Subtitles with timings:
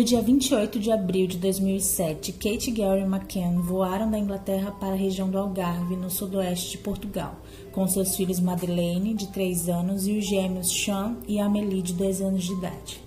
[0.00, 4.94] No dia 28 de abril de 2007, Kate e Gary McCann voaram da Inglaterra para
[4.94, 7.36] a região do Algarve, no sudoeste de Portugal,
[7.70, 12.22] com seus filhos Madeleine, de 3 anos, e os gêmeos Sean e Amelie, de 2
[12.22, 13.04] anos de idade.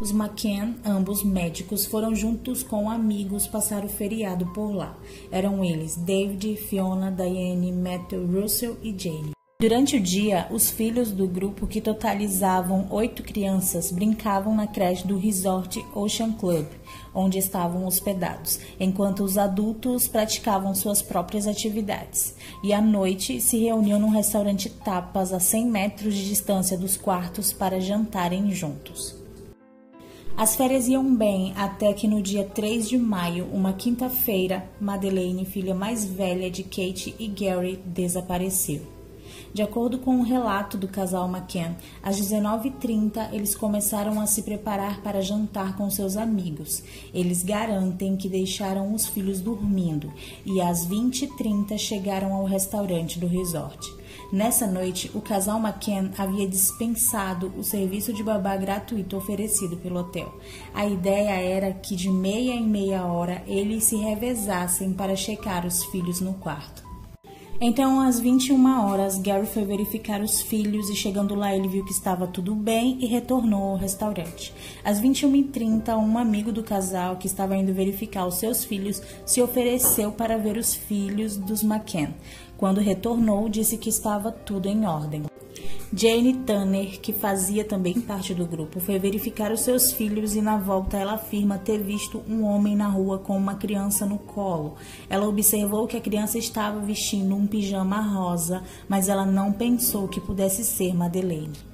[0.00, 4.98] Os McCann, ambos médicos, foram juntos com amigos passar o feriado por lá.
[5.30, 9.33] Eram eles David, Fiona, Diane, Matthew, Russell e Jane.
[9.64, 15.16] Durante o dia, os filhos do grupo, que totalizavam oito crianças, brincavam na creche do
[15.16, 16.66] Resort Ocean Club,
[17.14, 22.34] onde estavam hospedados, enquanto os adultos praticavam suas próprias atividades.
[22.62, 27.50] E à noite se reuniam num restaurante tapas a 100 metros de distância dos quartos
[27.50, 29.16] para jantarem juntos.
[30.36, 35.74] As férias iam bem até que no dia 3 de maio, uma quinta-feira, Madeleine, filha
[35.74, 38.93] mais velha de Kate e Gary, desapareceu.
[39.54, 44.42] De acordo com o um relato do casal McCann, às 19h30 eles começaram a se
[44.42, 46.82] preparar para jantar com seus amigos.
[47.14, 50.12] Eles garantem que deixaram os filhos dormindo
[50.44, 53.88] e às 20h30 chegaram ao restaurante do resort.
[54.32, 60.36] Nessa noite, o casal McCann havia dispensado o serviço de babá gratuito oferecido pelo hotel.
[60.74, 65.84] A ideia era que de meia em meia hora eles se revezassem para checar os
[65.84, 66.93] filhos no quarto.
[67.60, 71.92] Então, às 21 horas, Gary foi verificar os filhos e chegando lá ele viu que
[71.92, 74.52] estava tudo bem e retornou ao restaurante.
[74.84, 80.10] Às 21h30, um amigo do casal que estava indo verificar os seus filhos se ofereceu
[80.10, 82.12] para ver os filhos dos McCann.
[82.64, 85.24] Quando retornou, disse que estava tudo em ordem.
[85.92, 90.56] Jane Tanner, que fazia também parte do grupo, foi verificar os seus filhos e na
[90.56, 94.76] volta ela afirma ter visto um homem na rua com uma criança no colo.
[95.10, 100.18] Ela observou que a criança estava vestindo um pijama rosa, mas ela não pensou que
[100.18, 101.73] pudesse ser Madeleine.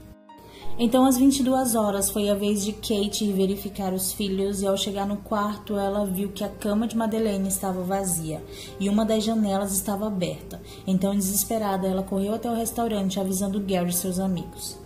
[0.82, 4.78] Então, às 22 horas, foi a vez de Kate ir verificar os filhos e, ao
[4.78, 8.42] chegar no quarto, ela viu que a cama de Madeleine estava vazia
[8.80, 10.58] e uma das janelas estava aberta.
[10.86, 14.78] Então, desesperada, ela correu até o restaurante avisando Gary e seus amigos.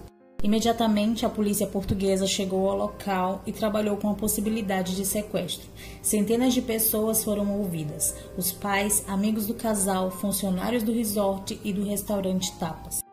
[0.43, 5.69] Imediatamente, a polícia portuguesa chegou ao local e trabalhou com a possibilidade de sequestro.
[6.03, 11.85] Centenas de pessoas foram ouvidas: os pais, amigos do casal, funcionários do resort e do
[11.85, 13.04] restaurante Tapas.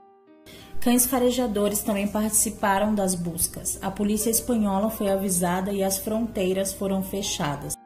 [0.82, 3.78] Cães farejadores também participaram das buscas.
[3.84, 7.78] A polícia espanhola foi avisada e as fronteiras foram fechadas.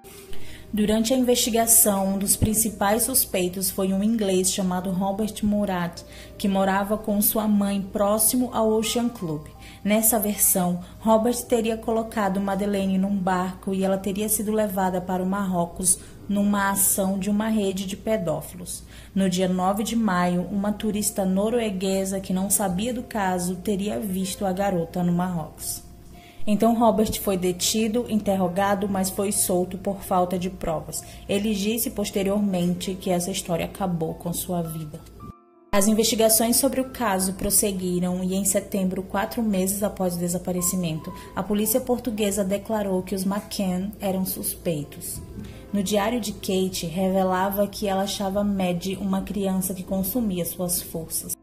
[0.72, 6.04] Durante a investigação, um dos principais suspeitos foi um inglês chamado Robert Murat,
[6.38, 9.46] que morava com sua mãe próximo ao Ocean Club.
[9.84, 15.26] Nessa versão, Robert teria colocado Madeleine num barco e ela teria sido levada para o
[15.26, 18.84] Marrocos numa ação de uma rede de pedófilos.
[19.14, 24.46] No dia 9 de maio, uma turista norueguesa que não sabia do caso teria visto
[24.46, 25.84] a garota no Marrocos.
[26.48, 31.04] Então Robert foi detido, interrogado, mas foi solto por falta de provas.
[31.28, 35.00] Ele disse posteriormente que essa história acabou com sua vida.
[35.72, 41.44] As investigações sobre o caso prosseguiram e, em setembro, quatro meses após o desaparecimento, a
[41.44, 45.20] polícia portuguesa declarou que os McCann eram suspeitos.
[45.76, 51.36] No diário de Kate, revelava que ela achava Maddie uma criança que consumia suas forças.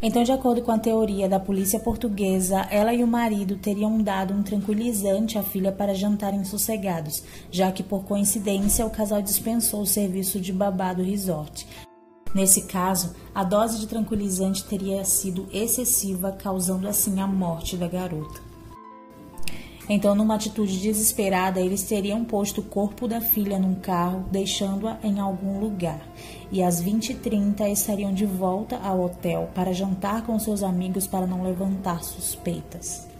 [0.00, 4.32] Então, de acordo com a teoria da polícia portuguesa, ela e o marido teriam dado
[4.32, 9.86] um tranquilizante à filha para jantarem sossegados, já que, por coincidência, o casal dispensou o
[9.86, 11.66] serviço de babá do resort.
[12.32, 18.51] Nesse caso, a dose de tranquilizante teria sido excessiva, causando assim a morte da garota.
[19.94, 25.20] Então, numa atitude desesperada, eles teriam posto o corpo da filha num carro, deixando-a em
[25.20, 26.00] algum lugar.
[26.50, 31.44] E às 20h30 estariam de volta ao hotel para jantar com seus amigos para não
[31.44, 33.11] levantar suspeitas.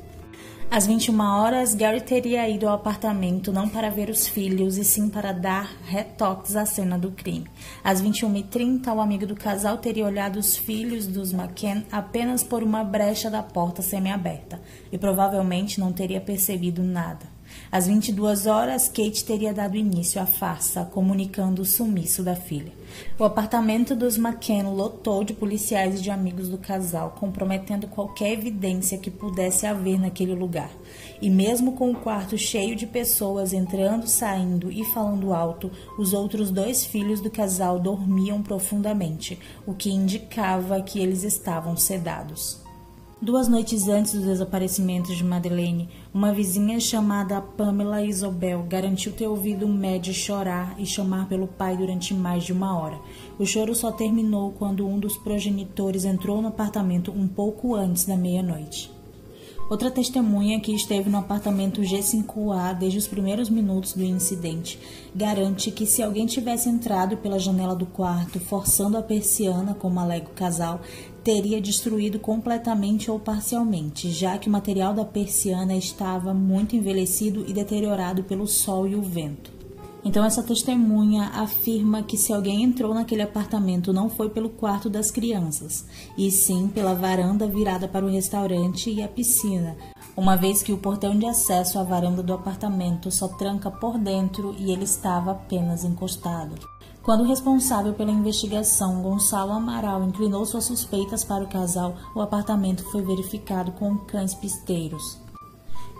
[0.74, 5.10] Às 21 horas, Gary teria ido ao apartamento não para ver os filhos, e sim
[5.10, 7.46] para dar retoques à cena do crime.
[7.84, 12.82] Às 21h30, o amigo do casal teria olhado os filhos dos McCann apenas por uma
[12.82, 17.31] brecha da porta semiaberta e provavelmente não teria percebido nada.
[17.70, 22.72] Às 22 horas, Kate teria dado início à farsa, comunicando o sumiço da filha.
[23.18, 28.98] O apartamento dos McKenna lotou de policiais e de amigos do casal, comprometendo qualquer evidência
[28.98, 30.70] que pudesse haver naquele lugar.
[31.20, 36.50] E mesmo com o quarto cheio de pessoas entrando, saindo e falando alto, os outros
[36.50, 42.61] dois filhos do casal dormiam profundamente, o que indicava que eles estavam sedados.
[43.22, 49.68] Duas noites antes do desaparecimento de Madeleine, uma vizinha chamada Pamela Isobel garantiu ter ouvido
[49.68, 52.98] Maddie chorar e chamar pelo pai durante mais de uma hora.
[53.38, 58.16] O choro só terminou quando um dos progenitores entrou no apartamento um pouco antes da
[58.16, 58.90] meia-noite.
[59.70, 64.78] Outra testemunha que esteve no apartamento G5A desde os primeiros minutos do incidente
[65.14, 70.26] garante que se alguém tivesse entrado pela janela do quarto forçando a persiana, como alega
[70.26, 70.80] o casal,
[71.24, 77.52] teria destruído completamente ou parcialmente, já que o material da persiana estava muito envelhecido e
[77.52, 79.61] deteriorado pelo sol e o vento.
[80.04, 85.12] Então, essa testemunha afirma que se alguém entrou naquele apartamento não foi pelo quarto das
[85.12, 85.86] crianças,
[86.18, 89.76] e sim pela varanda virada para o restaurante e a piscina,
[90.16, 94.56] uma vez que o portão de acesso à varanda do apartamento só tranca por dentro
[94.58, 96.56] e ele estava apenas encostado.
[97.00, 102.84] Quando o responsável pela investigação, Gonçalo Amaral, inclinou suas suspeitas para o casal, o apartamento
[102.90, 105.21] foi verificado com cães pisteiros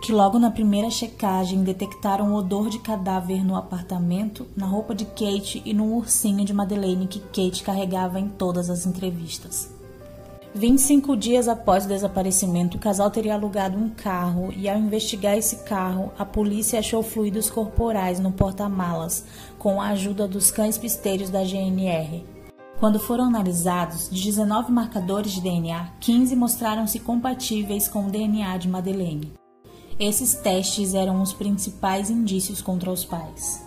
[0.03, 5.05] que logo na primeira checagem detectaram o odor de cadáver no apartamento, na roupa de
[5.05, 9.73] Kate e no ursinho de Madeleine que Kate carregava em todas as entrevistas.
[10.53, 15.63] 25 dias após o desaparecimento, o casal teria alugado um carro e, ao investigar esse
[15.63, 19.23] carro, a polícia achou fluidos corporais no porta-malas,
[19.57, 22.25] com a ajuda dos cães pisteiros da GNR.
[22.77, 28.67] Quando foram analisados, de 19 marcadores de DNA, 15 mostraram-se compatíveis com o DNA de
[28.67, 29.42] Madeleine.
[29.99, 33.63] Esses testes eram os principais indícios contra os pais.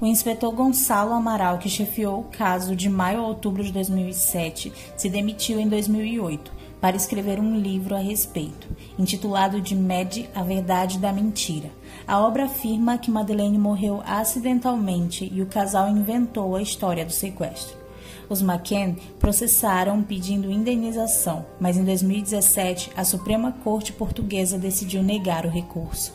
[0.00, 5.08] O inspetor Gonçalo Amaral, que chefiou o caso de maio a outubro de 2007, se
[5.08, 8.68] demitiu em 2008 para escrever um livro a respeito,
[8.98, 11.70] intitulado de Med, a Verdade da Mentira.
[12.06, 17.85] A obra afirma que Madeleine morreu acidentalmente e o casal inventou a história do sequestro.
[18.28, 25.50] Os McCann processaram pedindo indenização, mas em 2017 a Suprema Corte Portuguesa decidiu negar o
[25.50, 26.12] recurso.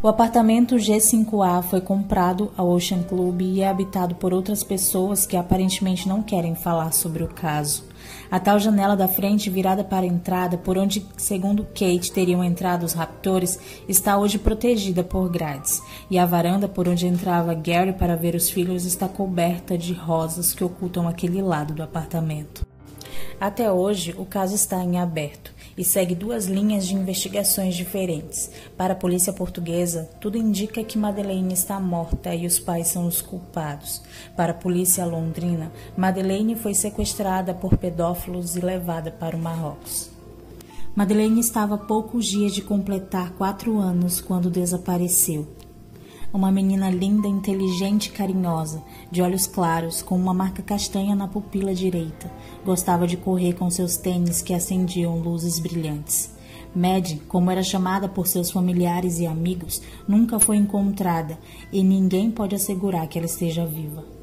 [0.00, 5.36] O apartamento G5A foi comprado ao Ocean Club e é habitado por outras pessoas que
[5.36, 7.87] aparentemente não querem falar sobre o caso.
[8.30, 12.84] A tal janela da frente, virada para a entrada, por onde, segundo Kate, teriam entrado
[12.84, 13.58] os raptores,
[13.88, 18.50] está hoje protegida por grades, e a varanda por onde entrava Gary para ver os
[18.50, 22.66] filhos está coberta de rosas que ocultam aquele lado do apartamento.
[23.40, 28.50] Até hoje, o caso está em aberto e segue duas linhas de investigações diferentes.
[28.76, 33.22] Para a polícia portuguesa, tudo indica que Madeleine está morta e os pais são os
[33.22, 34.02] culpados.
[34.36, 40.10] Para a polícia londrina, Madeleine foi sequestrada por pedófilos e levada para o Marrocos.
[40.96, 45.46] Madeleine estava a poucos dias de completar quatro anos quando desapareceu.
[46.30, 51.74] Uma menina linda, inteligente e carinhosa, de olhos claros, com uma marca castanha na pupila
[51.74, 52.30] direita.
[52.66, 56.36] Gostava de correr com seus tênis que acendiam luzes brilhantes.
[56.74, 61.38] Mad, como era chamada por seus familiares e amigos, nunca foi encontrada
[61.72, 64.17] e ninguém pode assegurar que ela esteja viva.